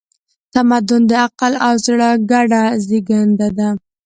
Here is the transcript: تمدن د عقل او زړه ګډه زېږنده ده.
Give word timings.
تمدن 0.53 1.01
د 1.09 1.11
عقل 1.25 1.53
او 1.65 1.73
زړه 1.85 2.09
ګډه 2.31 2.63
زېږنده 2.87 3.47
ده. 3.57 3.69